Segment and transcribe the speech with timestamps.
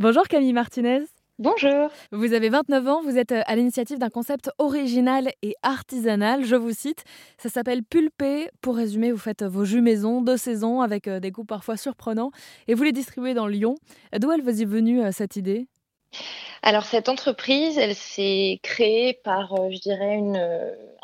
[0.00, 1.02] Bonjour Camille Martinez.
[1.38, 1.88] Bonjour.
[2.10, 6.56] Vous avez 29 ans, vous êtes euh, à l'initiative d'un concept original et artisanal, je
[6.56, 7.04] vous cite.
[7.38, 8.48] Ça s'appelle Pulpé.
[8.60, 12.32] Pour résumer, vous faites vos jus maison de saison avec euh, des goûts parfois surprenants
[12.66, 13.76] et vous les distribuez dans Lyon.
[14.18, 15.68] D'où elle vous est venue euh, cette idée?
[16.64, 20.36] Alors cette entreprise, elle s'est créée par, je dirais, une,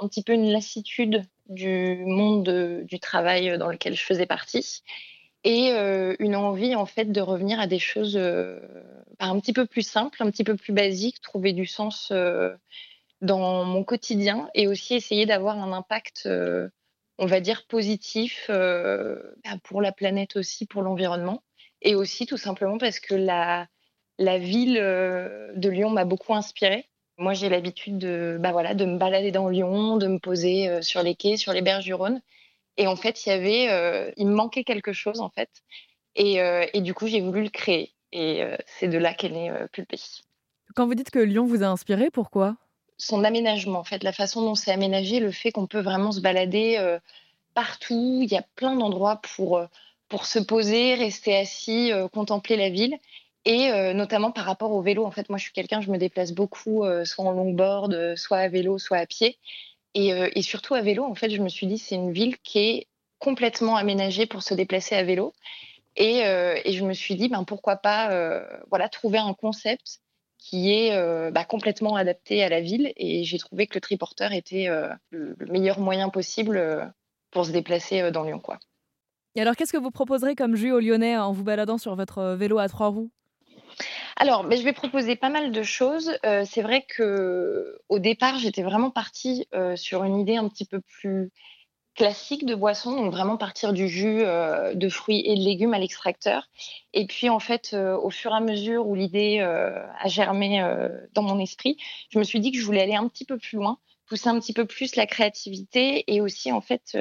[0.01, 4.83] un petit peu une lassitude du monde du travail dans lequel je faisais partie
[5.45, 5.71] et
[6.19, 8.17] une envie en fait de revenir à des choses
[9.19, 12.13] un petit peu plus simples, un petit peu plus basiques, trouver du sens
[13.21, 16.29] dans mon quotidien et aussi essayer d'avoir un impact,
[17.19, 21.43] on va dire, positif bah, pour la planète aussi, pour l'environnement.
[21.83, 23.67] Et aussi tout simplement parce que la,
[24.19, 26.87] la ville de Lyon m'a beaucoup inspirée.
[27.17, 31.03] Moi, j'ai l'habitude de, bah voilà, de me balader dans Lyon, de me poser sur
[31.03, 32.21] les quais, sur les berges du Rhône.
[32.81, 35.51] Et en fait, il y avait, euh, il me manquait quelque chose en fait.
[36.17, 37.93] Et, euh, et du coup, j'ai voulu le créer.
[38.11, 39.99] Et euh, c'est de là qu'est né Pulpé.
[40.75, 42.57] Quand vous dites que Lyon vous a inspiré, pourquoi?
[42.97, 46.23] Son aménagement, en fait, la façon dont c'est aménagé, le fait qu'on peut vraiment se
[46.23, 46.99] balader
[47.53, 48.21] partout.
[48.23, 49.63] Il y a plein d'endroits pour,
[50.09, 52.97] pour se poser, rester assis, contempler la ville.
[53.45, 55.05] Et notamment par rapport au vélo.
[55.05, 58.49] En fait, moi, je suis quelqu'un, je me déplace beaucoup, soit en longboard, soit à
[58.49, 59.39] vélo, soit à pied.
[59.97, 62.59] Euh, et, surtout à vélo, en fait, je me suis dit, c'est une ville qui
[62.59, 62.87] est
[63.19, 65.33] complètement aménagée pour se déplacer à vélo.
[65.97, 70.01] Et, euh, je me suis dit, ben, pourquoi pas euh, voilà, trouver un concept
[70.39, 72.95] qui est bah, complètement adapté à la ville.
[72.97, 74.69] Et j'ai trouvé que le triporteur était
[75.11, 76.95] le, meilleur moyen possible
[77.31, 78.41] pour se déplacer dans Lyon.
[79.35, 82.37] Et alors, qu'est-ce que vous proposerez comme jus au Lyonnais en vous baladant sur votre
[82.37, 83.11] vélo à trois roues?
[84.21, 86.13] Alors, mais je vais proposer pas mal de choses.
[86.27, 90.67] Euh, c'est vrai que au départ, j'étais vraiment partie euh, sur une idée un petit
[90.67, 91.31] peu plus
[91.95, 95.79] classique de boisson, donc vraiment partir du jus euh, de fruits et de légumes à
[95.79, 96.51] l'extracteur.
[96.93, 100.63] Et puis en fait, au fur et à mesure où l'idée a germé
[101.15, 101.79] dans mon esprit,
[102.11, 104.39] je me suis dit que je voulais aller un petit peu plus loin, pousser un
[104.39, 106.97] petit peu plus la créativité et aussi en fait,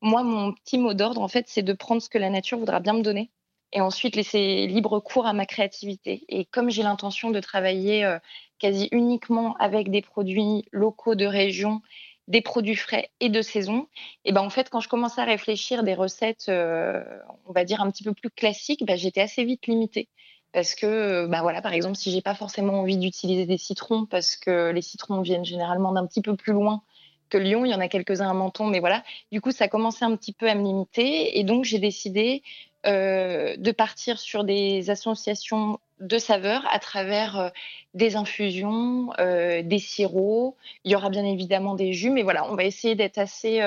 [0.00, 2.80] moi mon petit mot d'ordre en fait, c'est de prendre ce que la nature voudra
[2.80, 3.30] bien me donner
[3.72, 6.24] et ensuite laisser libre cours à ma créativité.
[6.28, 8.18] Et comme j'ai l'intention de travailler euh,
[8.58, 11.82] quasi uniquement avec des produits locaux de région,
[12.28, 13.88] des produits frais et de saison,
[14.24, 17.02] et ben en fait quand je commençais à réfléchir des recettes, euh,
[17.46, 20.08] on va dire un petit peu plus classiques, ben, j'étais assez vite limitée
[20.52, 24.36] parce que ben voilà par exemple si j'ai pas forcément envie d'utiliser des citrons parce
[24.36, 26.82] que les citrons viennent généralement d'un petit peu plus loin
[27.28, 29.02] que Lyon, il y en a quelques-uns à Menton, mais voilà.
[29.32, 31.38] Du coup, ça commençait un petit peu à me limiter.
[31.38, 32.42] Et donc, j'ai décidé
[32.86, 37.48] euh, de partir sur des associations de saveurs à travers euh,
[37.94, 40.56] des infusions, euh, des sirops.
[40.84, 43.60] Il y aura bien évidemment des jus, mais voilà, on va essayer d'être assez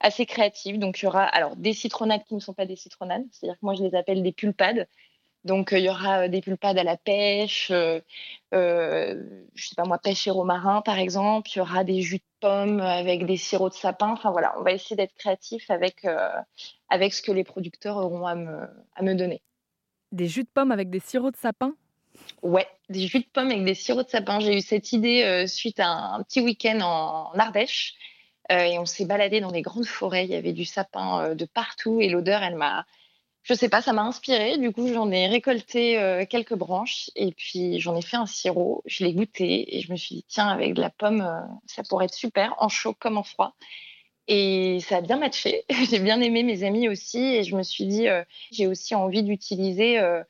[0.00, 0.78] assez créatif.
[0.78, 3.64] Donc il y aura alors des citronnades qui ne sont pas des citronnades, c'est-à-dire que
[3.66, 4.88] moi je les appelle des pulpades.
[5.44, 8.00] Donc il y aura des pulpades à la pêche, euh,
[8.52, 11.50] je sais pas moi pêche et romarin par exemple.
[11.54, 14.12] Il y aura des jus de pommes avec des sirops de sapin.
[14.12, 16.06] Enfin voilà, on va essayer d'être créatif avec
[16.88, 19.42] avec ce que les producteurs auront à me, à me donner.
[20.12, 21.74] Des jus de pommes avec des sirops de sapin?
[22.42, 24.38] Ouais, des jus de pommes avec des sirops de sapin.
[24.38, 27.94] J'ai eu cette idée euh, suite à un, petit week-end en, Ardèche.
[28.52, 30.24] Euh, et on s'est baladé dans les grandes forêts.
[30.24, 32.86] Il y avait du sapin euh, de partout et l'odeur, elle m'a.
[33.44, 34.58] Je sais pas, ça m'a inspiré.
[34.58, 38.82] Du coup, j'en ai récolté quelques branches et puis j'en ai fait un sirop.
[38.86, 41.28] Je l'ai goûté et je me suis dit, tiens, avec de la pomme,
[41.66, 43.54] ça pourrait être super, en chaud comme en froid.
[44.26, 45.64] Et ça a bien matché.
[45.90, 47.18] j'ai bien aimé mes amis aussi.
[47.18, 50.22] Et je me suis dit, euh, j'ai aussi envie d'utiliser euh,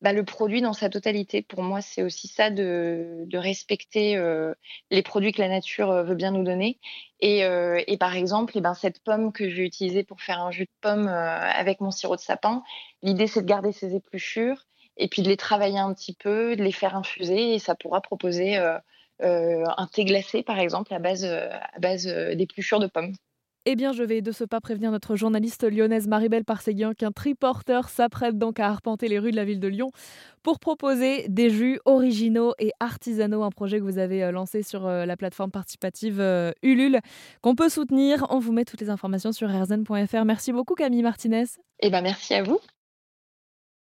[0.00, 1.42] bah, le produit dans sa totalité.
[1.42, 4.54] Pour moi, c'est aussi ça de, de respecter euh,
[4.90, 6.78] les produits que la nature veut bien nous donner.
[7.20, 10.40] Et, et par exemple, et eh ben, cette pomme que je vais utiliser pour faire
[10.40, 12.62] un jus de pomme avec mon sirop de sapin,
[13.02, 14.64] l'idée, c'est de garder ses épluchures
[14.96, 17.54] et puis de les travailler un petit peu, de les faire infuser.
[17.54, 22.86] Et ça pourra proposer un thé glacé, par exemple, à base, à base d'épluchures de
[22.86, 23.12] pommes.
[23.66, 27.90] Eh bien, je vais de ce pas prévenir notre journaliste lyonnaise Maribel Parseguin qu'un triporteur
[27.90, 29.90] s'apprête donc à arpenter les rues de la ville de Lyon
[30.42, 34.86] pour proposer des jus originaux et artisanaux, un projet que vous avez euh, lancé sur
[34.86, 37.00] euh, la plateforme participative euh, Ulule,
[37.42, 38.26] qu'on peut soutenir.
[38.30, 40.24] On vous met toutes les informations sur rzn.fr.
[40.24, 41.44] Merci beaucoup Camille Martinez.
[41.80, 42.60] Eh ben, merci à vous.